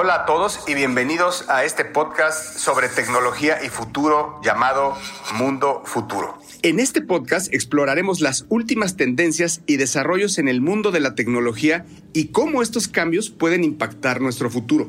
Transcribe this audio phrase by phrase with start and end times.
[0.00, 4.96] Hola a todos y bienvenidos a este podcast sobre tecnología y futuro llamado
[5.34, 6.38] Mundo Futuro.
[6.62, 11.84] En este podcast exploraremos las últimas tendencias y desarrollos en el mundo de la tecnología
[12.12, 14.88] y cómo estos cambios pueden impactar nuestro futuro.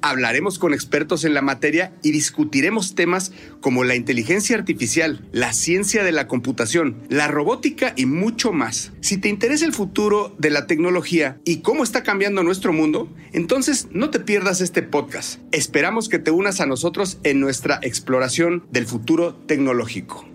[0.00, 6.04] Hablaremos con expertos en la materia y discutiremos temas como la inteligencia artificial, la ciencia
[6.04, 8.92] de la computación, la robótica y mucho más.
[9.00, 13.88] Si te interesa el futuro de la tecnología y cómo está cambiando nuestro mundo, entonces
[13.92, 15.40] no te pierdas este podcast.
[15.52, 20.26] Esperamos que te unas a nosotros en nuestra exploración del futuro tecnológico.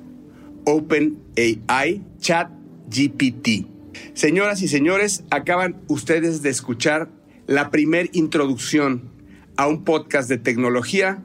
[0.65, 2.51] OpenAI Chat
[2.89, 3.67] GPT.
[4.13, 7.09] Señoras y señores, acaban ustedes de escuchar
[7.45, 9.16] la primer introducción
[9.57, 11.21] a un podcast de tecnología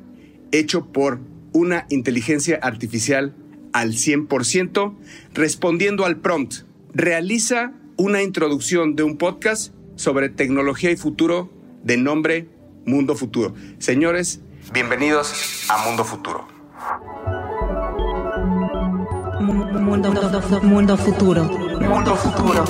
[0.51, 1.21] hecho por
[1.53, 3.35] una inteligencia artificial
[3.73, 4.95] al 100%,
[5.35, 6.65] respondiendo al prompt.
[6.95, 11.51] Realiza una introducción de un podcast sobre tecnología y futuro
[11.85, 12.49] de nombre
[12.87, 13.55] Mundo Futuro.
[13.79, 14.41] Señores,
[14.73, 16.49] bienvenidos a Mundo Futuro.
[19.41, 19.81] Mundo,
[20.63, 21.45] mundo futuro.
[21.45, 22.65] Mundo futuro.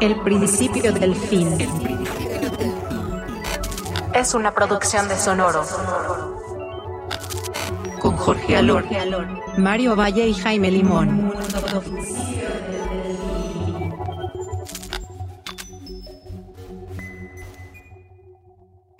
[0.00, 1.48] El principio del fin
[4.14, 5.64] es una producción de Sonoro.
[7.98, 8.84] Con Jorge Alor,
[9.56, 11.32] Mario Valle y Jaime Limón.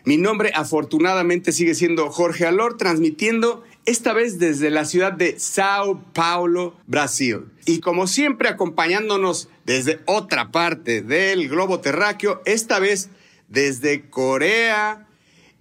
[0.04, 6.02] Mi nombre afortunadamente sigue siendo Jorge Alor, transmitiendo esta vez desde la ciudad de Sao
[6.12, 7.52] Paulo, Brasil.
[7.66, 13.10] Y como siempre acompañándonos desde otra parte del globo terráqueo, esta vez
[13.52, 15.06] desde Corea,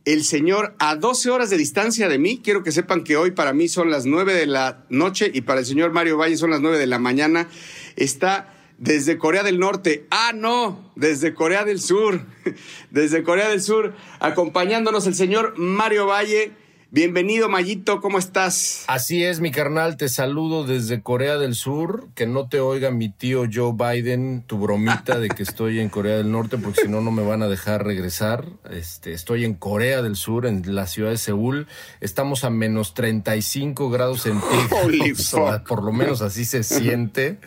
[0.05, 2.39] el señor a 12 horas de distancia de mí.
[2.41, 5.59] Quiero que sepan que hoy para mí son las 9 de la noche y para
[5.59, 7.49] el señor Mario Valle son las 9 de la mañana.
[7.97, 10.07] Está desde Corea del Norte.
[10.09, 12.25] Ah, no, desde Corea del Sur.
[12.91, 16.51] Desde Corea del Sur, acompañándonos el señor Mario Valle
[16.93, 18.83] Bienvenido, Mayito, ¿cómo estás?
[18.87, 22.09] Así es, mi carnal, te saludo desde Corea del Sur.
[22.15, 26.17] Que no te oiga mi tío Joe Biden tu bromita de que estoy en Corea
[26.17, 28.45] del Norte, porque si no, no me van a dejar regresar.
[28.69, 31.67] Este, estoy en Corea del Sur, en la ciudad de Seúl.
[32.01, 35.63] Estamos a menos 35 grados centígrados.
[35.65, 37.39] por lo menos así se siente.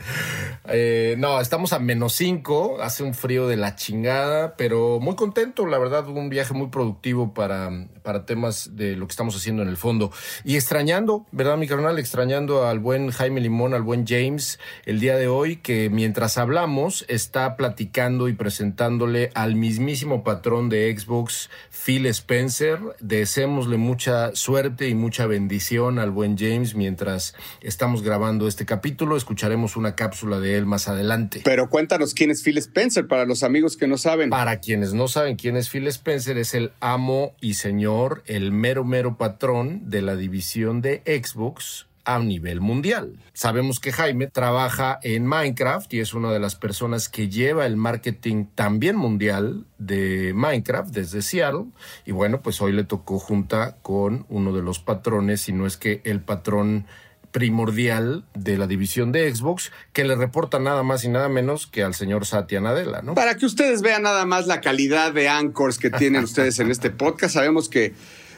[0.69, 2.79] Eh, no, estamos a menos 5.
[2.81, 7.35] Hace un frío de la chingada, pero muy contento, la verdad, un viaje muy productivo
[7.35, 10.13] para, para temas de lo que estamos haciendo en el fondo.
[10.45, 11.99] Y extrañando, ¿verdad, mi carnal?
[11.99, 17.05] Extrañando al buen Jaime Limón, al buen James, el día de hoy, que mientras hablamos
[17.09, 22.79] está platicando y presentándole al mismísimo patrón de Xbox, Phil Spencer.
[23.01, 29.17] Deseémosle mucha suerte y mucha bendición al buen James mientras estamos grabando este capítulo.
[29.17, 31.43] Escucharemos una cápsula de él más adelante.
[31.45, 34.31] Pero cuéntanos quién es Phil Spencer para los amigos que no saben.
[34.31, 38.85] Para quienes no saben quién es Phil Spencer, es el amo y señor, el mero
[38.85, 43.19] mero patrón de la división de Xbox a nivel mundial.
[43.33, 47.77] Sabemos que Jaime trabaja en Minecraft y es una de las personas que lleva el
[47.77, 51.67] marketing también mundial de Minecraft desde Seattle.
[52.05, 55.77] Y bueno, pues hoy le tocó junta con uno de los patrones, y no es
[55.77, 56.87] que el patrón
[57.35, 61.83] primordial de la división de Xbox, que le reporta nada más y nada menos que
[61.83, 63.15] al señor Satya Nadella, ¿no?
[63.15, 66.91] Para que ustedes vean nada más la calidad de anchors que tienen ustedes en este
[66.91, 67.93] podcast, sabemos que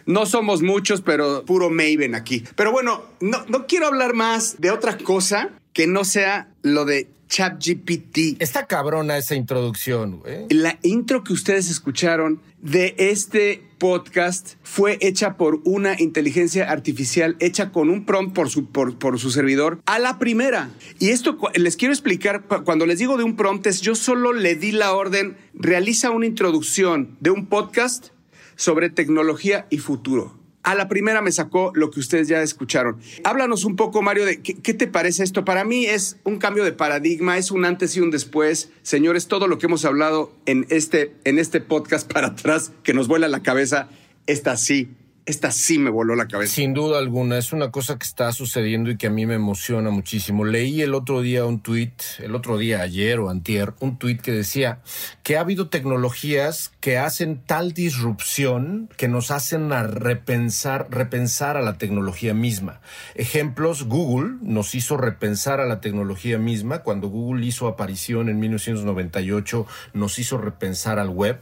[0.07, 2.45] no somos muchos, pero puro Maven aquí.
[2.55, 7.09] Pero bueno, no, no quiero hablar más de otra cosa que no sea lo de
[7.29, 8.41] ChatGPT.
[8.41, 10.47] Está cabrona esa introducción, güey.
[10.51, 17.71] La intro que ustedes escucharon de este podcast fue hecha por una inteligencia artificial, hecha
[17.71, 20.71] con un prompt por su, por, por su servidor a la primera.
[20.99, 24.55] Y esto les quiero explicar, cuando les digo de un prompt es yo solo le
[24.55, 28.09] di la orden, realiza una introducción de un podcast
[28.57, 30.37] sobre tecnología y futuro.
[30.63, 32.99] A la primera me sacó lo que ustedes ya escucharon.
[33.23, 35.45] Háblanos un poco, Mario, de qué, te parece esto.
[35.45, 38.71] Para mí es un cambio de paradigma, es un antes y un después.
[38.83, 43.07] Señores, todo lo que hemos hablado en este, en este podcast para atrás, que nos
[43.07, 43.89] vuela la cabeza,
[44.27, 44.89] está así
[45.27, 46.55] esta sí me voló la cabeza.
[46.55, 49.91] Sin duda alguna, es una cosa que está sucediendo y que a mí me emociona
[49.91, 50.45] muchísimo.
[50.45, 54.31] Leí el otro día un tuit, el otro día, ayer o antier, un tuit que
[54.31, 54.79] decía
[55.25, 61.63] que ha habido tecnologías que hacen tal disrupción que nos hacen a repensar, repensar a
[61.63, 62.81] la tecnología misma.
[63.17, 66.85] Ejemplos, Google nos hizo repensar a la tecnología misma.
[66.85, 71.41] Cuando Google hizo aparición en 1998, nos hizo repensar al web.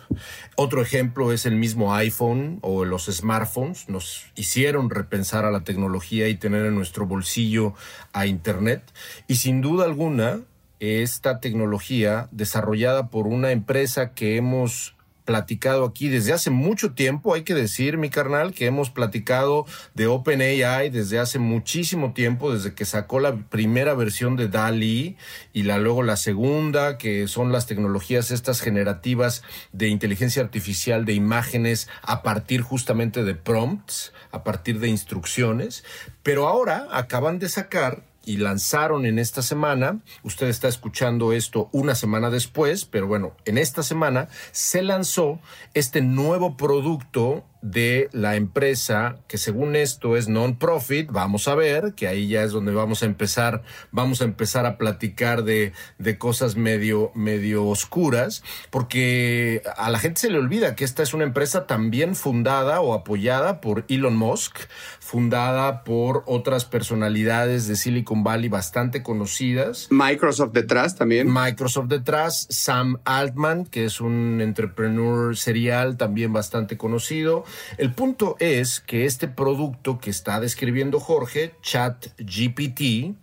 [0.56, 6.28] Otro ejemplo es el mismo iPhone o los smartphones nos hicieron repensar a la tecnología
[6.28, 7.74] y tener en nuestro bolsillo
[8.12, 8.82] a Internet.
[9.26, 10.40] Y sin duda alguna,
[10.80, 14.93] esta tecnología desarrollada por una empresa que hemos
[15.24, 17.34] platicado aquí desde hace mucho tiempo.
[17.34, 22.74] Hay que decir, mi carnal, que hemos platicado de OpenAI desde hace muchísimo tiempo, desde
[22.74, 25.16] que sacó la primera versión de DALI
[25.52, 29.42] y la, luego la segunda, que son las tecnologías estas generativas
[29.72, 35.84] de inteligencia artificial de imágenes a partir justamente de prompts, a partir de instrucciones.
[36.22, 41.94] Pero ahora acaban de sacar y lanzaron en esta semana, usted está escuchando esto una
[41.94, 45.40] semana después, pero bueno, en esta semana se lanzó
[45.74, 52.06] este nuevo producto de la empresa que según esto es non-profit, vamos a ver, que
[52.06, 56.56] ahí ya es donde vamos a empezar, vamos a empezar a platicar de, de cosas
[56.56, 61.66] medio, medio oscuras, porque a la gente se le olvida que esta es una empresa
[61.66, 64.58] también fundada o apoyada por Elon Musk,
[65.00, 69.88] fundada por otras personalidades de Silicon Valley bastante conocidas.
[69.90, 71.32] Microsoft detrás también.
[71.32, 77.44] Microsoft detrás, Sam Altman, que es un entrepreneur serial también bastante conocido.
[77.78, 83.16] El punto es que este producto que está describiendo Jorge, ChatGPT,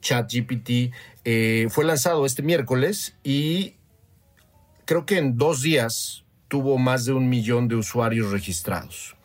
[0.00, 0.92] ChatGPT,
[1.24, 3.74] eh, fue lanzado este miércoles y
[4.84, 9.16] creo que en dos días tuvo más de un millón de usuarios registrados.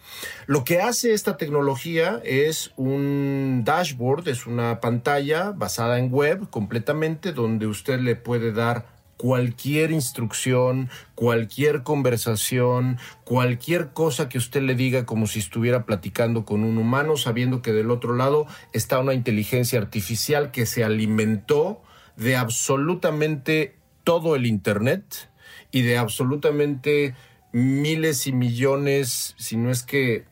[0.45, 7.33] Lo que hace esta tecnología es un dashboard, es una pantalla basada en web completamente
[7.33, 15.06] donde usted le puede dar cualquier instrucción, cualquier conversación, cualquier cosa que usted le diga
[15.06, 19.80] como si estuviera platicando con un humano, sabiendo que del otro lado está una inteligencia
[19.80, 21.81] artificial que se alimentó
[22.16, 25.30] de absolutamente todo el Internet
[25.72, 27.16] y de absolutamente
[27.52, 30.25] miles y millones, si no es que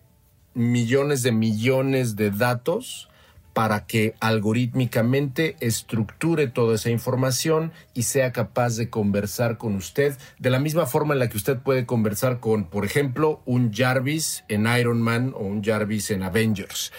[0.54, 3.10] millones de millones de datos
[3.56, 10.50] para que algorítmicamente estructure toda esa información y sea capaz de conversar con usted de
[10.50, 14.68] la misma forma en la que usted puede conversar con, por ejemplo, un Jarvis en
[14.68, 16.92] Iron Man o un Jarvis en Avengers.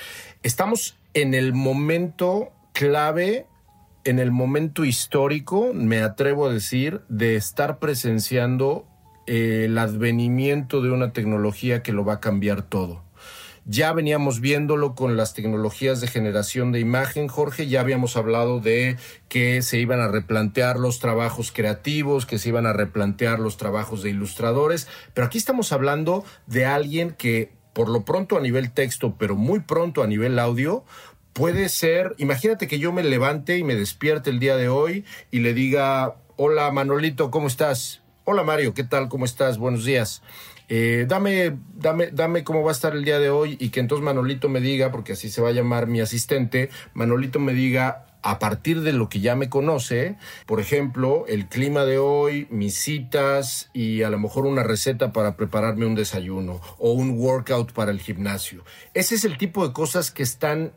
[0.42, 3.46] Estamos en el momento clave,
[4.04, 8.86] en el momento histórico, me atrevo a decir, de estar presenciando
[9.26, 13.05] el advenimiento de una tecnología que lo va a cambiar todo.
[13.68, 18.96] Ya veníamos viéndolo con las tecnologías de generación de imagen, Jorge, ya habíamos hablado de
[19.28, 24.04] que se iban a replantear los trabajos creativos, que se iban a replantear los trabajos
[24.04, 29.16] de ilustradores, pero aquí estamos hablando de alguien que por lo pronto a nivel texto,
[29.18, 30.84] pero muy pronto a nivel audio,
[31.32, 35.40] puede ser, imagínate que yo me levante y me despierte el día de hoy y
[35.40, 38.00] le diga, hola Manolito, ¿cómo estás?
[38.22, 39.08] Hola Mario, ¿qué tal?
[39.08, 39.58] ¿Cómo estás?
[39.58, 40.22] Buenos días.
[40.68, 44.04] Eh, dame, dame, dame cómo va a estar el día de hoy y que entonces
[44.04, 48.40] Manolito me diga, porque así se va a llamar mi asistente, Manolito me diga a
[48.40, 50.16] partir de lo que ya me conoce,
[50.46, 55.36] por ejemplo, el clima de hoy, mis citas y a lo mejor una receta para
[55.36, 58.64] prepararme un desayuno o un workout para el gimnasio.
[58.94, 60.72] Ese es el tipo de cosas que están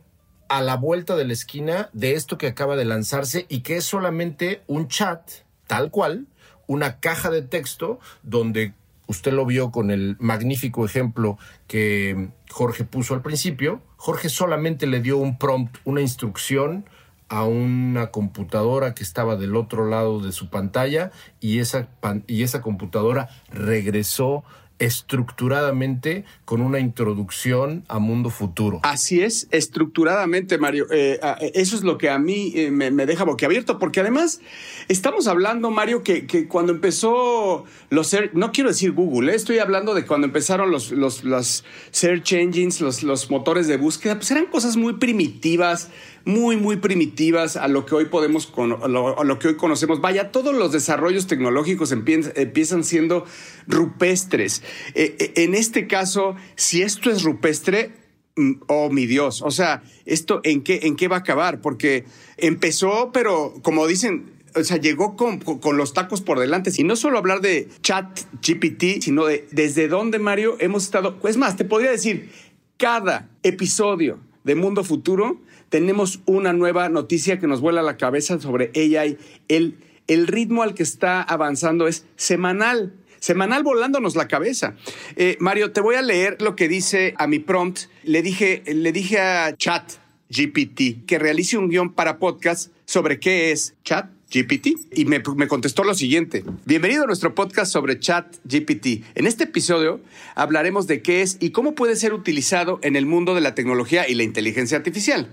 [0.47, 3.85] a la vuelta de la esquina de esto que acaba de lanzarse y que es
[3.85, 5.27] solamente un chat,
[5.65, 6.27] tal cual,
[6.67, 8.73] una caja de texto donde
[9.09, 13.81] usted lo vio con el magnífico ejemplo que Jorge puso al principio.
[13.97, 16.85] Jorge solamente le dio un prompt, una instrucción
[17.27, 21.89] a una computadora que estaba del otro lado de su pantalla y esa,
[22.27, 24.43] y esa computadora regresó
[24.79, 28.79] estructuradamente con una introducción a mundo futuro.
[28.83, 30.87] Así es, estructuradamente, Mario.
[30.91, 31.19] Eh,
[31.53, 34.41] eso es lo que a mí eh, me, deja boquiabierto, porque además
[34.87, 40.05] estamos hablando, Mario, que, cuando empezó los no quiero decir Google, eh, estoy hablando de
[40.05, 44.77] cuando empezaron los, los, los search engines, los, los motores de búsqueda, pues eran cosas
[44.77, 45.89] muy primitivas
[46.25, 50.01] muy, muy primitivas a lo que hoy podemos, a lo, que hoy conocemos.
[50.01, 53.25] Vaya, todos los desarrollos tecnológicos empiezan, siendo
[53.67, 54.63] rupestres.
[54.95, 57.91] Eh, eh, en este caso, si esto es rupestre,
[58.35, 62.05] mm, oh mi Dios, o sea, esto en qué, en qué va a acabar, porque
[62.37, 66.71] empezó, pero como dicen, o sea, llegó con, con, los tacos por delante.
[66.75, 71.17] Y no solo hablar de chat GPT, sino de desde dónde, Mario, hemos estado.
[71.23, 72.31] Es más, te podría decir,
[72.77, 78.71] cada episodio de Mundo Futuro tenemos una nueva noticia que nos vuela la cabeza sobre
[78.75, 79.17] AI.
[79.47, 82.93] El, ritmo al que está avanzando es semanal.
[83.19, 84.75] Semanal volándonos la cabeza.
[85.15, 87.81] Eh, Mario, te voy a leer lo que dice a mi prompt.
[88.03, 89.93] Le dije, le dije a Chat
[90.29, 95.47] GPT que realice un guion para podcast sobre qué es Chat GPT y me, me,
[95.47, 96.43] contestó lo siguiente.
[96.65, 99.03] Bienvenido a nuestro podcast sobre Chat GPT.
[99.15, 99.99] En este episodio
[100.35, 104.07] hablaremos de qué es y cómo puede ser utilizado en el mundo de la tecnología
[104.07, 105.29] y la inteligencia artificial.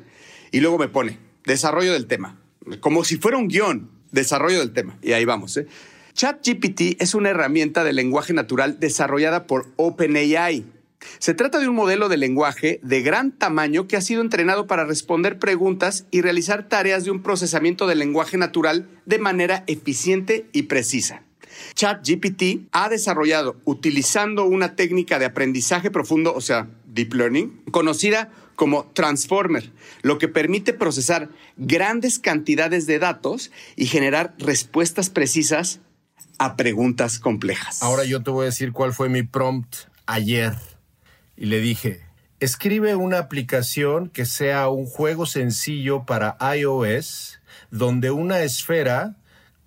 [0.51, 2.39] Y luego me pone, desarrollo del tema.
[2.81, 4.99] Como si fuera un guion, desarrollo del tema.
[5.03, 5.57] Y ahí vamos.
[5.57, 5.67] ¿eh?
[6.15, 10.65] ChatGPT es una herramienta de lenguaje natural desarrollada por OpenAI.
[11.19, 14.85] Se trata de un modelo de lenguaje de gran tamaño que ha sido entrenado para
[14.85, 20.63] responder preguntas y realizar tareas de un procesamiento de lenguaje natural de manera eficiente y
[20.63, 21.23] precisa.
[21.75, 28.87] ChatGPT ha desarrollado, utilizando una técnica de aprendizaje profundo, o sea, Deep Learning, conocida como
[28.87, 29.71] Transformer,
[30.03, 35.81] lo que permite procesar grandes cantidades de datos y generar respuestas precisas
[36.39, 37.83] a preguntas complejas.
[37.83, 40.55] Ahora yo te voy a decir cuál fue mi prompt ayer.
[41.37, 42.01] Y le dije,
[42.41, 49.17] escribe una aplicación que sea un juego sencillo para iOS, donde una esfera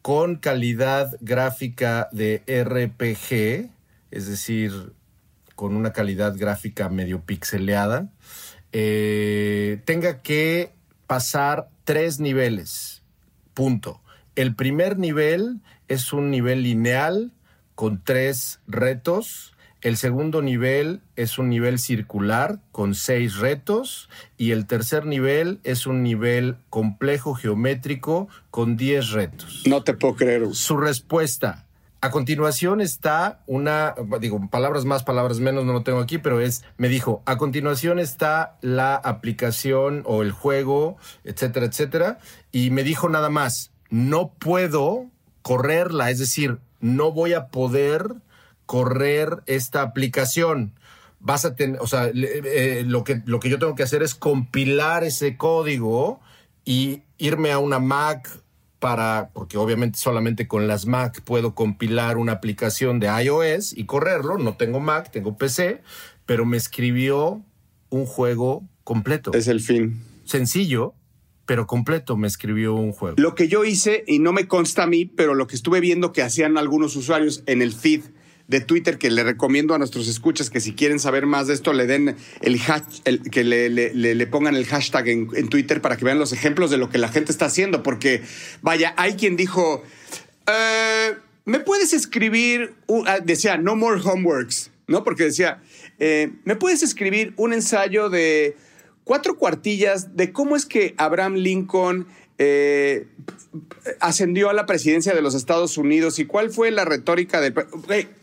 [0.02, 3.70] con calidad gráfica de RPG,
[4.12, 4.94] es decir,
[5.56, 8.10] con una calidad gráfica medio pixeleada,
[8.72, 10.72] eh, tenga que
[11.08, 13.02] pasar tres niveles.
[13.54, 14.02] Punto.
[14.36, 17.32] El primer nivel es un nivel lineal
[17.76, 19.56] con tres retos.
[19.82, 25.88] El segundo nivel es un nivel circular con seis retos y el tercer nivel es
[25.88, 29.64] un nivel complejo geométrico con diez retos.
[29.66, 30.44] No te puedo creer.
[30.52, 31.66] Su respuesta.
[32.02, 36.64] A continuación está una, digo, palabras más, palabras menos, no lo tengo aquí, pero es,
[36.78, 42.20] me dijo, a continuación está la aplicación o el juego, etcétera, etcétera,
[42.54, 45.08] y me dijo nada más, no puedo
[45.42, 48.16] correrla, es decir, no voy a poder
[48.66, 50.74] correr esta aplicación.
[51.20, 54.16] Vas a tener, o sea, eh, lo, que, lo que yo tengo que hacer es
[54.16, 56.22] compilar ese código
[56.64, 58.30] y irme a una Mac
[58.80, 64.38] para, porque obviamente solamente con las Mac puedo compilar una aplicación de iOS y correrlo.
[64.38, 65.82] No tengo Mac, tengo PC,
[66.26, 67.44] pero me escribió
[67.90, 69.32] un juego completo.
[69.34, 70.02] Es el fin.
[70.24, 70.94] Sencillo,
[71.46, 73.16] pero completo me escribió un juego.
[73.18, 76.14] Lo que yo hice, y no me consta a mí, pero lo que estuve viendo
[76.14, 78.04] que hacían algunos usuarios en el feed
[78.50, 81.72] de Twitter que le recomiendo a nuestros escuchas que si quieren saber más de esto
[81.72, 82.60] le den el,
[83.30, 86.90] que le, le, pongan el hashtag en, Twitter para que vean los ejemplos de lo
[86.90, 88.24] que la gente está haciendo porque
[88.64, 89.84] vaya hay quien dijo
[90.48, 91.16] eh,
[91.46, 92.74] me puedes escribir
[93.06, 95.62] ah, decía no more homeworks no porque decía
[96.00, 98.58] eh, me puedes escribir un ensayo de
[99.04, 102.08] cuatro cuartillas de cómo es que Abraham Lincoln
[102.42, 103.06] eh,
[104.00, 107.54] ascendió a la presidencia de los Estados Unidos y cuál fue la retórica de...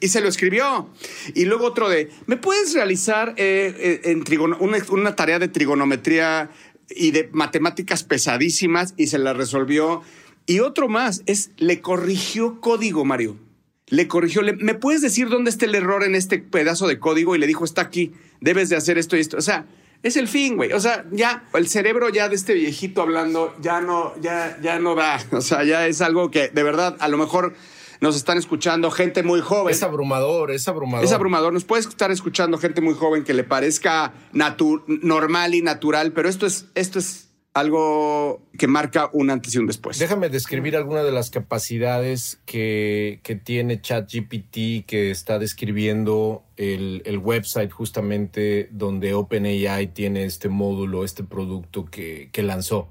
[0.00, 0.88] Y se lo escribió.
[1.34, 4.24] Y luego otro de, ¿me puedes realizar eh, eh, en
[4.88, 6.50] una, tarea de trigonometría
[6.88, 8.94] y de matemáticas pesadísimas?
[8.96, 10.00] Y se la resolvió.
[10.46, 13.36] Y otro más, es, le corrigió código, Mario.
[13.88, 17.36] Le corrigió, ¿me puedes decir dónde está el error en este pedazo de código?
[17.36, 19.36] Y le dijo, está aquí, debes de hacer esto y esto.
[19.36, 19.66] O sea,
[20.06, 20.72] es el fin, güey.
[20.72, 24.94] O sea, ya el cerebro ya de este viejito hablando ya no, ya, ya no
[24.94, 25.20] da.
[25.32, 27.54] O sea, ya es algo que de verdad a lo mejor
[28.00, 29.72] nos están escuchando gente muy joven.
[29.72, 31.04] Es abrumador, es abrumador.
[31.04, 31.52] Es abrumador.
[31.52, 36.46] Nos puede estar escuchando gente muy joven que le parezca normal y natural, pero esto
[36.46, 37.25] es, esto es
[37.56, 39.98] algo que marca un antes y un después.
[39.98, 47.16] Déjame describir algunas de las capacidades que, que tiene ChatGPT que está describiendo el, el,
[47.16, 52.88] website justamente donde OpenAI tiene este módulo, este producto que, que lanzó.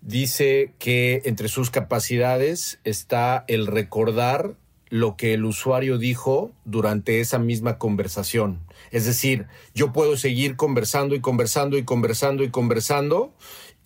[0.00, 4.54] Dice que entre sus capacidades está el recordar
[4.90, 8.60] lo que el usuario dijo durante esa misma conversación.
[8.90, 13.34] Es decir, yo puedo seguir conversando y conversando y conversando y conversando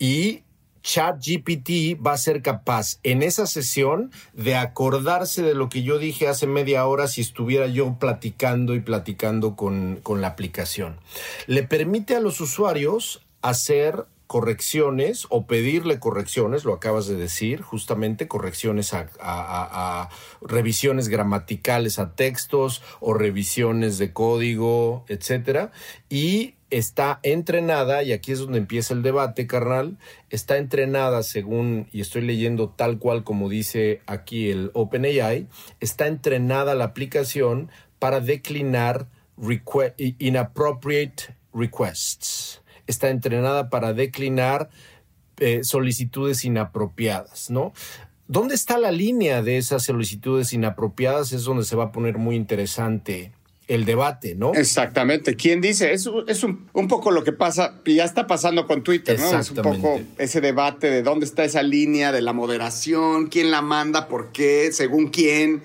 [0.03, 0.43] y
[0.81, 6.27] ChatGPT va a ser capaz en esa sesión de acordarse de lo que yo dije
[6.27, 10.99] hace media hora si estuviera yo platicando y platicando con, con la aplicación.
[11.47, 18.27] Le permite a los usuarios hacer correcciones o pedirle correcciones, lo acabas de decir, justamente
[18.27, 20.09] correcciones a,
[20.41, 25.71] revisiones gramaticales a textos o revisiones de código, etcétera,
[26.09, 29.97] y está entrenada, y aquí es donde empieza el debate, carnal,
[30.29, 35.47] está entrenada según, y estoy leyendo tal cual como dice aquí el OpenAI,
[35.79, 39.07] está entrenada la aplicación para declinar
[39.97, 44.69] inappropriate requests está entrenada para declinar
[45.37, 47.73] eh, solicitudes inapropiadas, ¿no?
[48.27, 51.33] ¿Dónde está la línea de esas solicitudes inapropiadas?
[51.33, 53.31] Es donde se va a poner muy interesante
[53.67, 54.53] el debate, ¿no?
[54.53, 55.35] Exactamente.
[55.35, 55.93] ¿Quién dice?
[55.93, 59.39] Es, es un, poco lo que pasa, y ya está pasando con Twitter, ¿no?
[59.39, 63.61] Es un poco ese debate de dónde está esa línea de la moderación, quién la
[63.61, 65.63] manda, por qué, según quién.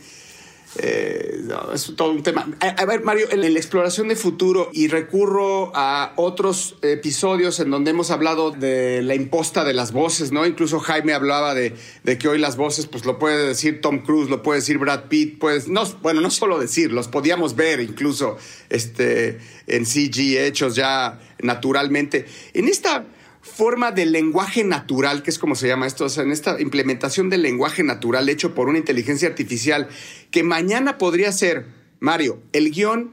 [0.81, 2.49] Eh, es todo un tema.
[2.61, 7.71] A, a, ver, Mario, en la exploración de futuro y recurro a otros episodios en
[7.71, 10.47] donde hemos hablado de la imposta de las voces, ¿no?
[10.47, 14.31] Incluso Jaime hablaba de, de que hoy las voces, pues lo puede decir Tom Cruise,
[14.31, 18.37] lo puede decir Brad Pitt, pues, no, bueno, no solo decir, los podíamos ver incluso
[18.69, 22.27] este, en CG hechos ya naturalmente.
[22.55, 23.05] En esta
[23.49, 27.31] forma de lenguaje natural, que es como se llama esto, o sea, en esta implementación
[27.31, 29.89] del lenguaje natural hecho por una inteligencia artificial,
[30.31, 31.67] que mañana podría ser,
[32.01, 33.13] Mario, el guion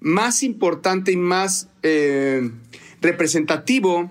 [0.00, 2.50] más importante y más eh,
[3.00, 4.10] representativo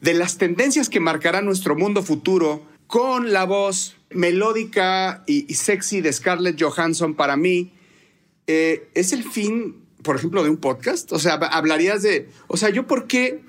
[0.00, 6.00] de las tendencias que marcará nuestro mundo futuro con la voz melódica y, y sexy
[6.00, 7.72] de Scarlett Johansson para mí,
[8.46, 11.12] eh, es el fin, por ejemplo, de un podcast.
[11.12, 13.40] O sea, hablarías de, o sea, yo por qué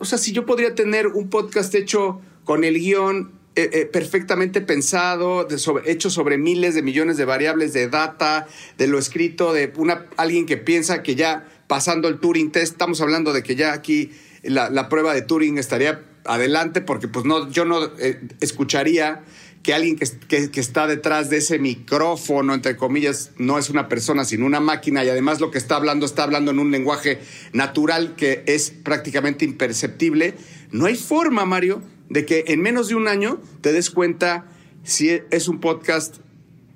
[0.00, 4.62] o sea, si yo podría tener un podcast hecho con el guion eh, eh, perfectamente
[4.62, 9.52] pensado, de sobre, hecho sobre miles de millones de variables de data, de lo escrito,
[9.52, 13.56] de una, alguien que piensa que ya pasando el Turing test, estamos hablando de que
[13.56, 14.10] ya aquí
[14.42, 19.22] la, prueba de Turing estaría adelante, porque pues no, yo no eh, escucharía
[19.62, 24.24] que alguien que, que, está detrás de ese micrófono, entre comillas, no es una persona,
[24.24, 27.20] sino una máquina, y además lo que está hablando está hablando en un lenguaje
[27.52, 30.34] natural que es prácticamente imperceptible,
[30.70, 34.46] no hay forma, Mario, de que en menos de un año te des cuenta
[34.82, 36.18] si es un podcast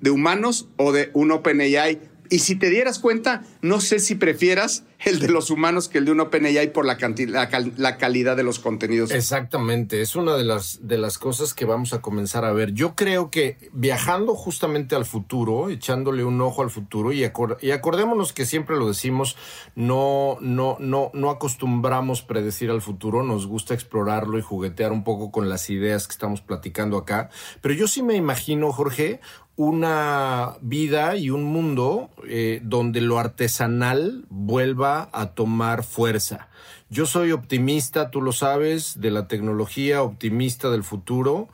[0.01, 1.99] de humanos o de un OpenAI.
[2.29, 6.05] Y si te dieras cuenta, no sé si prefieras el de los humanos que el
[6.05, 9.09] de un OpenAI por la, la, la, calidad de los contenidos.
[9.09, 12.73] Exactamente, es una de las, de las cosas que vamos a comenzar a ver.
[12.73, 17.71] Yo creo que viajando justamente al futuro, echándole un ojo al futuro, y, acor y
[17.71, 19.35] acordémonos que siempre lo decimos,
[19.73, 25.31] no, no, no, no acostumbramos predecir al futuro, nos gusta explorarlo y juguetear un poco
[25.31, 27.31] con las ideas que estamos platicando acá.
[27.61, 29.21] Pero yo sí me imagino, Jorge,
[29.57, 33.54] una vida y un mundo eh, donde lo artesanal
[34.29, 36.49] vuelva a tomar fuerza.
[36.89, 41.49] Yo soy optimista, tú lo sabes, de la tecnología, optimista del futuro.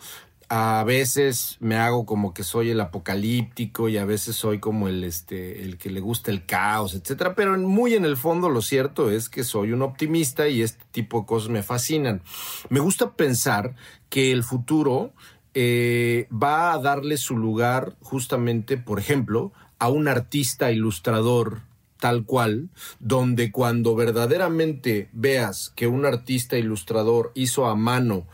[0.50, 5.06] A veces me hago como que soy el apocalíptico y a veces soy como el
[5.06, 9.10] este el que le gusta el caos, etcétera, pero muy en el fondo lo cierto
[9.10, 12.22] es que soy un optimista y este tipo de cosas me fascinan.
[12.70, 13.76] Me gusta pensar
[14.10, 15.14] que el futuro
[15.54, 21.62] eh, va a darle su lugar justamente, por ejemplo, a un artista ilustrador
[22.02, 28.28] tal cual, donde cuando verdaderamente veas que un artista ilustrador hizo a mano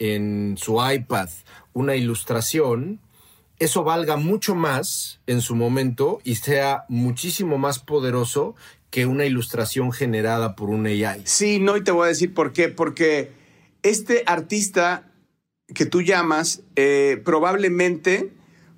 [0.00, 1.30] en su iPad
[1.72, 3.00] una ilustración,
[3.60, 8.56] eso valga mucho más en su momento y sea muchísimo más poderoso
[8.90, 11.22] que una ilustración generada por un AI.
[11.24, 13.30] Sí, no, y te voy a decir por qué, porque
[13.84, 15.12] este artista
[15.72, 18.32] que tú llamas eh, probablemente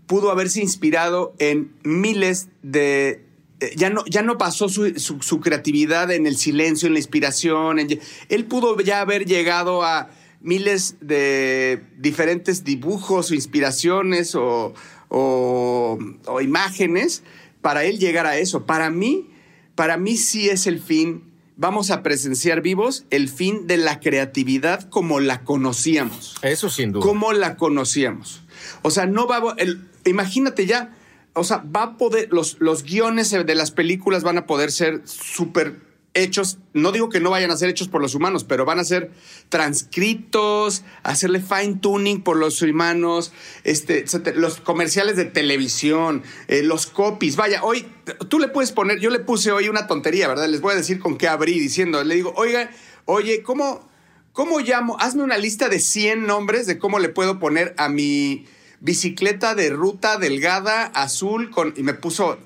[0.07, 3.24] pudo haberse inspirado en miles de...
[3.61, 6.99] Eh, ya, no, ya no pasó su, su, su, creatividad en el silencio, en la
[6.99, 7.79] inspiración.
[7.79, 14.75] En, él pudo ya haber llegado a miles de diferentes dibujos o inspiraciones o,
[15.09, 17.23] o, o imágenes
[17.63, 18.67] para él llegar a eso.
[18.67, 19.31] Para mí,
[19.75, 24.89] para mí sí es el fin vamos a presenciar vivos el fin de la creatividad
[24.89, 26.37] como la conocíamos.
[26.43, 27.05] Eso sin duda.
[27.05, 28.43] Como la conocíamos.
[28.83, 30.97] O sea, no va el, imagínate ya,
[31.35, 35.03] o sea, va a poder los los guiones de las películas van a poder ser
[35.05, 35.77] súper
[36.15, 38.85] hechos, no digo que no vayan a ser hechos por los humanos, pero van a
[38.85, 39.11] ser
[39.49, 43.33] transcritos, hacerle fine tuning por los humanos,
[43.65, 44.05] este,
[44.37, 47.37] los comerciales de televisión, eh, los copies.
[47.37, 47.87] Vaya, hoy
[48.29, 50.49] tú le puedes poner, yo le puse hoy una tontería, ¿verdad?
[50.49, 52.71] Les voy a decir con qué abrí diciendo, le digo, oiga,
[53.07, 53.87] oye, ¿cómo,
[54.33, 54.97] cómo llamo?
[55.01, 58.47] Hazme una lista de 100 nombres de cómo le puedo poner a mi
[58.85, 62.39] bicicleta de ruta delgada, azul, con, y me puso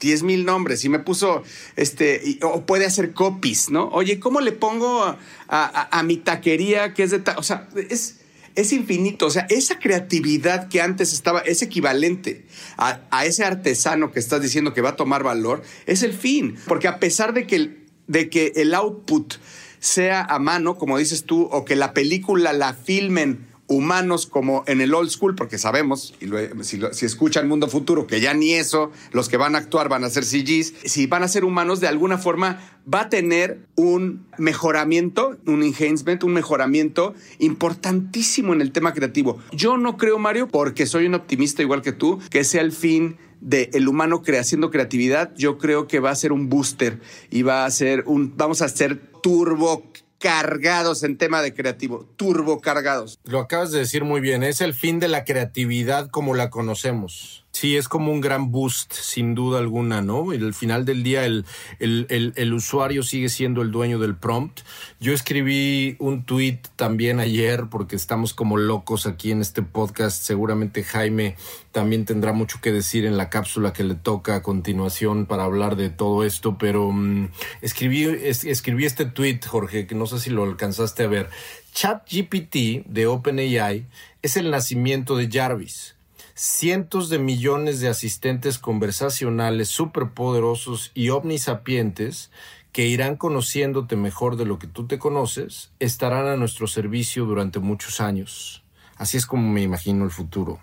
[0.00, 1.44] 10 mil nombres, y me puso,
[1.76, 3.88] este, o puede hacer copies, ¿no?
[3.90, 5.18] Oye, ¿cómo le pongo a,
[5.48, 8.16] a, mi taquería que es de, ta o sea, es,
[8.56, 12.46] es infinito, o sea, esa creatividad que antes estaba, es equivalente
[12.76, 16.56] a, a, ese artesano que estás diciendo que va a tomar valor, es el fin,
[16.66, 19.34] porque a pesar de que de que el output
[19.78, 24.80] sea a mano, como dices tú, o que la película la filmen humanos como en
[24.80, 28.34] el old school, porque sabemos, y lo, si, lo, si escuchan Mundo Futuro, que ya
[28.34, 31.44] ni eso, los que van a actuar van a ser CGs, si van a ser
[31.44, 32.60] humanos, de alguna forma
[32.92, 39.38] va a tener un mejoramiento, un enhancement, un mejoramiento importantísimo en el tema creativo.
[39.52, 43.16] Yo no creo, Mario, porque soy un optimista igual que tú, que sea el fin
[43.40, 47.00] del el humano haciendo creatividad, yo creo que va a ser un booster
[47.30, 49.84] y va a ser un, vamos a ser turbo
[50.18, 53.18] cargados en tema de creativo, turbo cargados.
[53.24, 57.45] Lo acabas de decir muy bien, es el fin de la creatividad como la conocemos.
[57.56, 60.34] Sí, es como un gran boost, sin duda alguna, ¿no?
[60.34, 61.46] Y al final del día el,
[61.78, 64.60] el, el, usuario sigue siendo el dueño del prompt.
[65.00, 70.22] Yo escribí un tweet también ayer porque estamos como locos aquí en este podcast.
[70.22, 71.36] Seguramente Jaime
[71.72, 75.76] también tendrá mucho que decir en la cápsula que le toca a continuación para hablar
[75.76, 77.30] de todo esto, pero mm,
[77.62, 81.30] escribí, escribí este tweet, Jorge, que no sé si lo alcanzaste a ver.
[81.72, 83.86] ChatGPT de OpenAI
[84.20, 85.95] es el nacimiento de Jarvis
[86.36, 92.30] cientos de millones de asistentes conversacionales superpoderosos y omnisapientes
[92.72, 97.58] que irán conociéndote mejor de lo que tú te conoces, estarán a nuestro servicio durante
[97.58, 98.62] muchos años.
[98.96, 100.60] Así es como me imagino el futuro.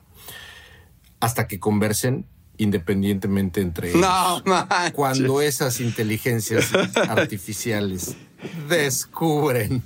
[1.20, 4.02] Hasta que conversen independientemente entre ellos.
[4.02, 4.44] No,
[4.94, 6.72] Cuando esas inteligencias
[7.10, 8.16] artificiales
[8.70, 9.82] descubren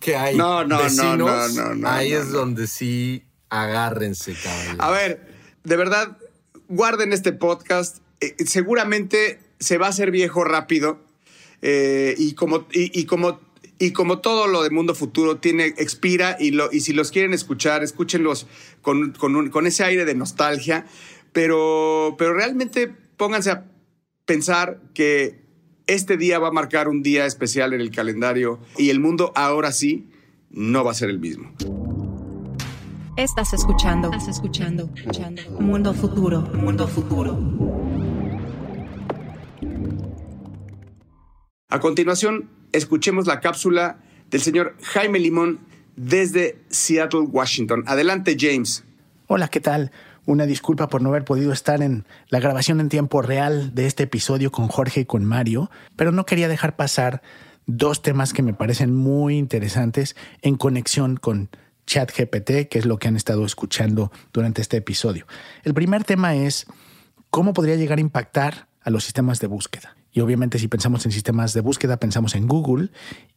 [0.00, 4.76] que hay vecinos, ahí es donde sí Agárrense, cabrón.
[4.78, 5.26] A ver,
[5.64, 6.18] de verdad,
[6.68, 7.98] guarden este podcast.
[8.20, 11.00] Eh, seguramente se va a hacer viejo rápido.
[11.62, 13.40] Eh, y, como, y, como,
[13.78, 17.32] y como todo lo de Mundo Futuro, tiene, expira y, lo, y si los quieren
[17.32, 18.46] escuchar, escúchenlos
[18.82, 20.86] con, con, ese aire de nostalgia.
[21.32, 23.64] Pero, pero realmente pónganse a
[24.26, 25.40] pensar que
[25.86, 29.72] este día va a marcar un día especial en el calendario y el mundo ahora
[29.72, 30.10] sí
[30.50, 31.54] no va a ser el mismo.
[33.16, 34.10] Estás escuchando.
[34.12, 34.90] Estás escuchando.
[34.94, 35.40] escuchando.
[35.58, 36.42] Mundo futuro.
[36.52, 37.38] Mundo futuro.
[41.70, 45.60] A continuación, escuchemos la cápsula del señor Jaime Limón
[45.96, 47.84] desde Seattle, Washington.
[47.86, 48.84] Adelante, James.
[49.28, 49.92] Hola, ¿qué tal?
[50.26, 54.02] Una disculpa por no haber podido estar en la grabación en tiempo real de este
[54.02, 57.22] episodio con Jorge y con Mario, pero no quería dejar pasar
[57.64, 61.48] dos temas que me parecen muy interesantes en conexión con
[61.86, 65.26] ChatGPT, que es lo que han estado escuchando durante este episodio.
[65.62, 66.66] El primer tema es
[67.30, 69.96] cómo podría llegar a impactar a los sistemas de búsqueda.
[70.16, 72.88] Y obviamente si pensamos en sistemas de búsqueda, pensamos en Google.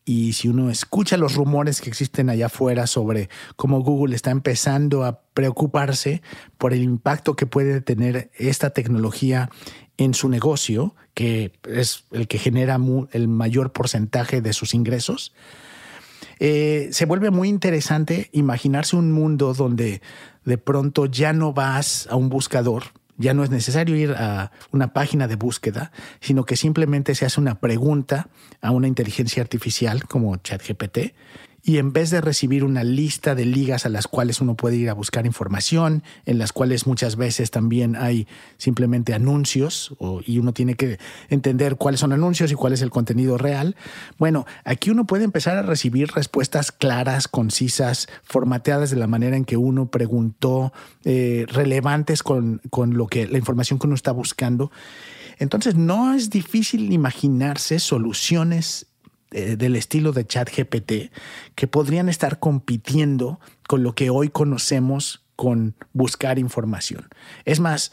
[0.06, 5.04] Y si uno escucha los rumores que existen allá afuera sobre cómo Google está empezando
[5.04, 6.22] a preocuparse
[6.58, 9.50] por el impacto que puede tener esta tecnología
[9.98, 12.80] en su negocio, que es el que genera
[13.12, 15.34] el mayor porcentaje de sus ingresos,
[16.40, 20.02] eh, se vuelve muy interesante imaginarse un mundo donde
[20.46, 22.84] de pronto ya no vas a un buscador,
[23.18, 27.42] ya no es necesario ir a una página de búsqueda, sino que simplemente se hace
[27.42, 28.30] una pregunta
[28.62, 31.14] a una inteligencia artificial como ChatGPT
[31.70, 34.90] y en vez de recibir una lista de ligas a las cuales uno puede ir
[34.90, 38.28] a buscar información, en las cuales muchas veces también hay
[38.58, 39.94] simplemente anuncios
[40.26, 40.98] y uno tiene que
[41.30, 43.76] entender cuáles son anuncios y cuál es el contenido real,
[44.18, 49.46] bueno, aquí uno puede empezar a recibir respuestas claras, concisas, formateadas de la manera en
[49.46, 50.74] que uno preguntó,
[51.06, 54.72] eh, relevantes con, con lo que la información que uno está buscando.
[55.38, 58.89] Entonces no es difícil imaginarse soluciones
[59.32, 61.12] eh, del estilo de ChatGPT
[61.56, 67.08] que podrían estar compitiendo con lo que hoy conocemos con buscar información.
[67.46, 67.92] Es más,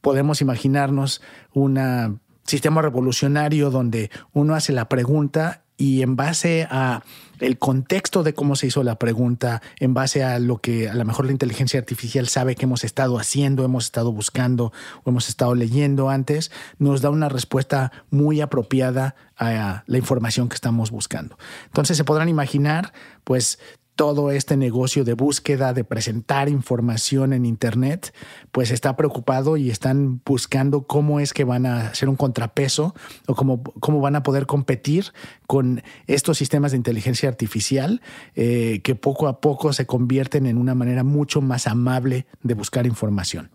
[0.00, 1.20] podemos imaginarnos
[1.52, 7.02] un sistema revolucionario donde uno hace la pregunta y en base a
[7.40, 11.04] el contexto de cómo se hizo la pregunta, en base a lo que a lo
[11.04, 14.72] mejor la inteligencia artificial sabe que hemos estado haciendo, hemos estado buscando
[15.04, 20.54] o hemos estado leyendo antes, nos da una respuesta muy apropiada a la información que
[20.54, 21.38] estamos buscando.
[21.66, 22.92] Entonces se podrán imaginar,
[23.24, 23.58] pues
[23.98, 28.14] todo este negocio de búsqueda, de presentar información en Internet,
[28.52, 32.94] pues está preocupado y están buscando cómo es que van a hacer un contrapeso
[33.26, 35.06] o cómo, cómo van a poder competir
[35.48, 38.00] con estos sistemas de inteligencia artificial
[38.36, 42.86] eh, que poco a poco se convierten en una manera mucho más amable de buscar
[42.86, 43.50] información.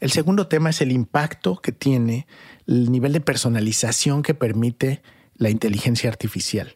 [0.00, 2.26] El segundo tema es el impacto que tiene
[2.66, 5.02] el nivel de personalización que permite
[5.36, 6.74] la inteligencia artificial.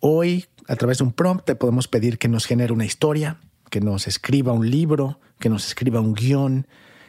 [0.00, 3.38] Hoy a través de un prompt te podemos pedir que nos genere una historia,
[3.70, 6.66] que nos escriba un libro, que nos escriba un guion.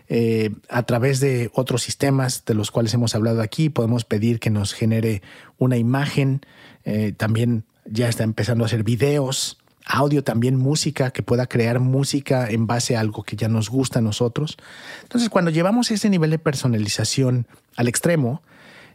[0.07, 4.49] Eh, a través de otros sistemas de los cuales hemos hablado aquí, podemos pedir que
[4.49, 5.21] nos genere
[5.57, 6.41] una imagen.
[6.85, 12.49] Eh, también ya está empezando a hacer videos, audio, también música, que pueda crear música
[12.49, 14.57] en base a algo que ya nos gusta a nosotros.
[15.03, 17.45] Entonces, cuando llevamos ese nivel de personalización
[17.75, 18.41] al extremo,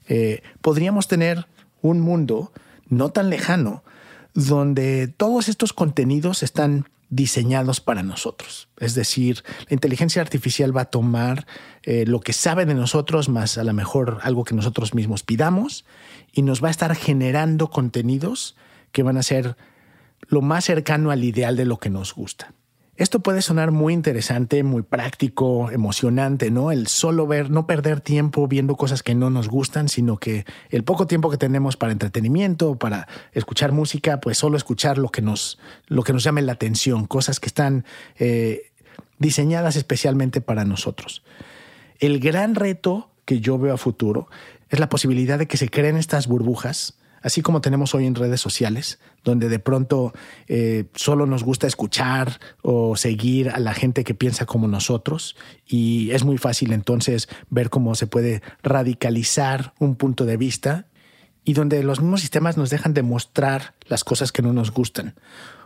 [0.09, 1.47] eh, podríamos tener
[1.83, 2.53] un mundo
[2.89, 3.85] no tan lejano
[4.35, 8.69] donde todos estos contenidos están diseñados para nosotros.
[8.79, 11.47] Es decir, la inteligencia artificial va a tomar
[11.85, 15.85] eh, lo que sabe de nosotros, más a lo mejor algo que nosotros mismos pidamos,
[16.33, 18.57] y nos va a estar generando contenidos
[18.91, 19.57] que van a ser
[20.27, 22.53] lo más cercano al ideal de lo que nos gusta.
[22.97, 26.71] Esto puede sonar muy interesante, muy práctico, emocionante, ¿no?
[26.71, 30.85] El solo ver, no perder tiempo viendo cosas que no nos gustan, sino que el
[30.85, 35.59] poco tiempo que tenemos para entretenimiento, para escuchar música, pues solo escuchar lo que nos,
[35.89, 37.85] lo que nos llame la atención, cosas que están
[38.21, 38.71] eh,
[39.19, 41.25] diseñadas especialmente para nosotros.
[41.99, 44.29] El gran reto que yo veo a futuro
[44.69, 48.41] es la posibilidad de que se creen estas burbujas así como tenemos hoy en redes
[48.41, 50.13] sociales, donde de pronto
[50.47, 55.35] eh, solo nos gusta escuchar o seguir a la gente que piensa como nosotros
[55.67, 60.87] y es muy fácil entonces ver cómo se puede radicalizar un punto de vista
[61.45, 65.15] y donde los mismos sistemas nos dejan de mostrar las cosas que no nos gustan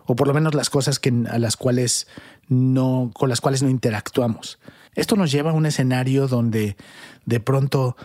[0.07, 2.07] o por lo menos las cosas a las cuales
[2.49, 4.61] no, con las cuales no interactuamos.
[4.95, 6.77] Esto nos lleva a un escenario donde
[7.27, 7.97] de pronto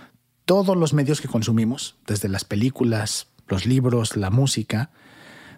[0.46, 4.90] todos los medios que consumimos, desde las películas, los libros, la música,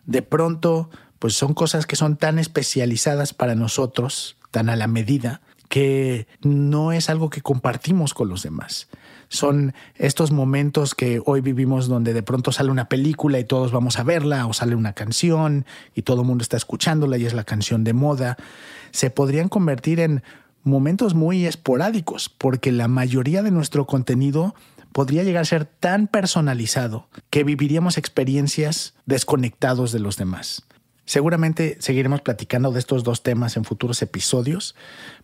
[0.06, 5.42] de pronto pues son cosas que son tan especializadas para nosotros, tan a la medida,
[5.70, 8.88] que no es algo que compartimos con los demás.
[9.28, 13.98] Son estos momentos que hoy vivimos donde de pronto sale una película y todos vamos
[13.98, 17.44] a verla, o sale una canción y todo el mundo está escuchándola y es la
[17.44, 18.38] canción de moda.
[18.92, 20.22] Se podrían convertir en
[20.64, 24.56] momentos muy esporádicos, porque la mayoría de nuestro contenido
[24.96, 30.64] podría llegar a ser tan personalizado que viviríamos experiencias desconectados de los demás.
[31.04, 34.74] Seguramente seguiremos platicando de estos dos temas en futuros episodios,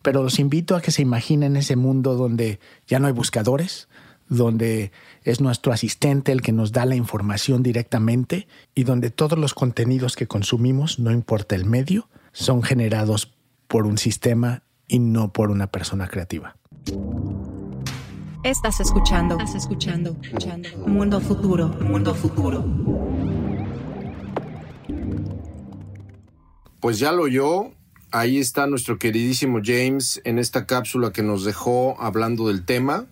[0.02, 3.88] pero los invito a que se imaginen ese mundo donde ya no hay buscadores,
[4.28, 4.92] donde
[5.24, 10.18] es nuestro asistente el que nos da la información directamente y donde todos los contenidos
[10.18, 13.32] que consumimos, no importa el medio, son generados
[13.70, 16.58] por un sistema y no por una persona creativa.
[18.44, 19.38] Estás escuchando.
[19.38, 20.18] Estás escuchando.
[20.20, 20.70] escuchando.
[20.88, 21.68] Mundo futuro.
[21.68, 22.66] Mundo futuro.
[26.80, 27.70] Pues ya lo oyó.
[28.10, 33.06] Ahí está nuestro queridísimo James en esta cápsula que nos dejó hablando del tema.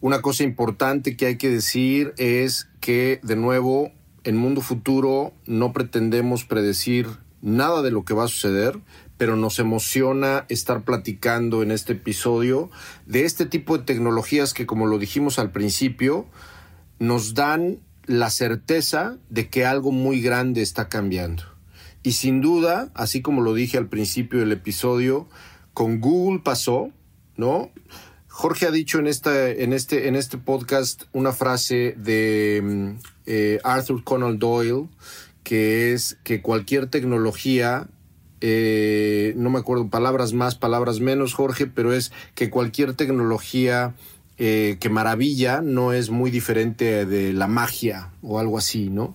[0.00, 3.90] Una cosa importante que hay que decir es que, de nuevo,
[4.22, 7.08] en Mundo Futuro no pretendemos predecir
[7.42, 8.78] nada de lo que va a suceder,
[9.20, 12.70] pero nos emociona estar platicando en este episodio
[13.04, 16.24] de este tipo de tecnologías que, como lo dijimos al principio,
[16.98, 21.42] nos dan la certeza de que algo muy grande está cambiando.
[22.02, 25.28] Y sin duda, así como lo dije al principio del episodio,
[25.74, 26.90] con Google pasó,
[27.36, 27.70] ¿no?
[28.26, 32.90] Jorge ha dicho en, esta, en, este, en este podcast una frase de mm,
[33.26, 34.88] eh, Arthur Conan Doyle,
[35.42, 37.86] que es que cualquier tecnología
[38.40, 43.94] eh, no me acuerdo, palabras más, palabras menos, Jorge, pero es que cualquier tecnología
[44.38, 49.14] eh, que maravilla no es muy diferente de la magia o algo así, ¿no?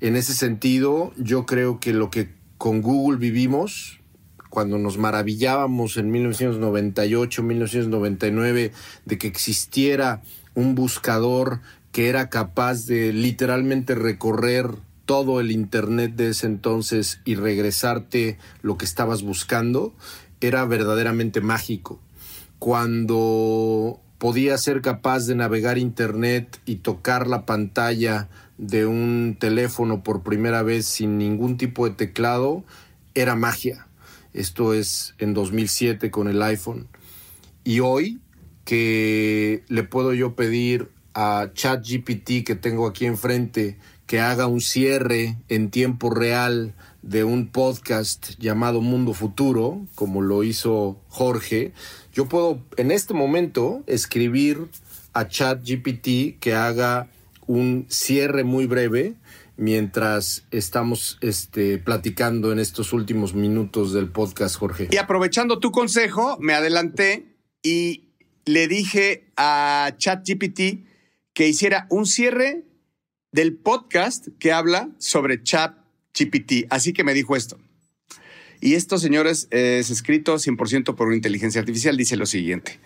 [0.00, 4.00] En ese sentido, yo creo que lo que con Google vivimos,
[4.50, 8.72] cuando nos maravillábamos en 1998, 1999,
[9.04, 10.22] de que existiera
[10.54, 11.60] un buscador
[11.92, 14.70] que era capaz de literalmente recorrer
[15.04, 19.94] todo el Internet de ese entonces y regresarte lo que estabas buscando,
[20.40, 22.00] era verdaderamente mágico.
[22.58, 30.22] Cuando podía ser capaz de navegar Internet y tocar la pantalla de un teléfono por
[30.22, 32.64] primera vez sin ningún tipo de teclado,
[33.14, 33.86] era magia.
[34.32, 36.88] Esto es en 2007 con el iPhone.
[37.64, 38.20] Y hoy
[38.64, 45.36] que le puedo yo pedir a ChatGPT que tengo aquí enfrente que haga un cierre
[45.48, 51.72] en tiempo real de un podcast llamado Mundo Futuro, como lo hizo Jorge,
[52.12, 54.68] yo puedo en este momento escribir
[55.12, 57.08] a ChatGPT que haga
[57.46, 59.14] un cierre muy breve
[59.56, 64.88] mientras estamos este, platicando en estos últimos minutos del podcast, Jorge.
[64.90, 68.08] Y aprovechando tu consejo, me adelanté y
[68.44, 70.86] le dije a ChatGPT
[71.32, 72.64] que hiciera un cierre
[73.34, 75.76] del podcast que habla sobre chat
[76.16, 76.68] GPT.
[76.70, 77.58] Así que me dijo esto.
[78.60, 81.96] Y esto, señores, es escrito 100% por una inteligencia artificial.
[81.96, 82.78] Dice lo siguiente.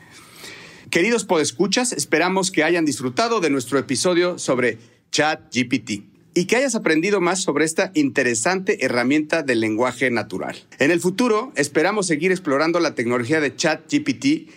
[0.89, 4.79] Queridos podescuchas, esperamos que hayan disfrutado de nuestro episodio sobre
[5.11, 10.57] chat GPT y que hayas aprendido más sobre esta interesante herramienta del lenguaje natural.
[10.79, 14.49] En el futuro, esperamos seguir explorando la tecnología de chat GPT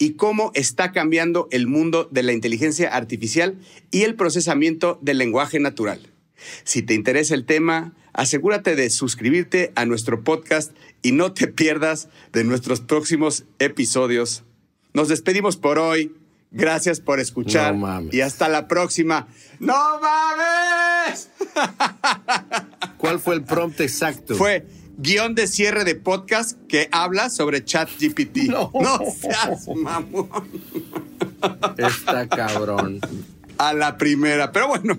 [0.00, 3.58] y cómo está cambiando el mundo de la inteligencia artificial
[3.90, 6.00] y el procesamiento del lenguaje natural.
[6.64, 12.08] Si te interesa el tema, asegúrate de suscribirte a nuestro podcast y no te pierdas
[12.32, 14.42] de nuestros próximos episodios.
[14.94, 16.16] Nos despedimos por hoy.
[16.50, 17.76] Gracias por escuchar
[18.10, 19.28] y hasta la próxima.
[19.60, 21.28] ¡No mames!
[22.96, 24.34] ¿Cuál fue el prompt exacto?
[24.34, 24.66] Fue
[24.98, 28.38] guion de cierre de podcast que habla sobre ChatGPT.
[28.50, 28.70] No.
[28.74, 30.28] no seas mamón.
[31.76, 33.00] Está cabrón.
[33.58, 34.52] A la primera.
[34.52, 34.98] Pero bueno,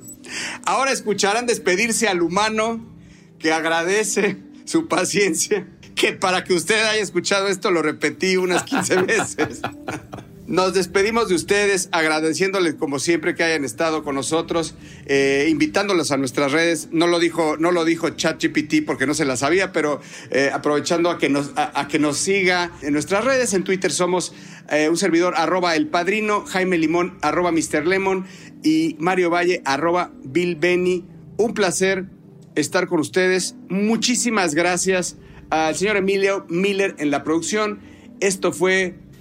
[0.66, 2.86] ahora escucharán despedirse al humano
[3.40, 5.68] que agradece su paciencia.
[5.96, 9.62] Que para que usted haya escuchado esto lo repetí unas 15 veces.
[10.52, 16.18] Nos despedimos de ustedes agradeciéndoles como siempre que hayan estado con nosotros, eh, invitándolos a
[16.18, 16.90] nuestras redes.
[16.92, 21.10] No lo dijo, no lo dijo ChatGPT porque no se la sabía, pero eh, aprovechando
[21.10, 23.54] a que, nos, a, que nos siga en nuestras redes.
[23.54, 24.34] En Twitter somos
[24.70, 27.88] eh, un servidor arroba el padrino, Jaime Limón arroba Mr.
[27.88, 28.26] Lemon
[28.62, 31.06] y Mario Valle arroba Bill Benny.
[31.38, 32.08] Un placer
[32.56, 33.56] estar con ustedes.
[33.70, 35.16] Muchísimas gracias
[35.50, 37.80] al señor Emilio Miller en la producción.
[38.20, 39.00] Esto fue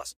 [0.00, 0.20] plus.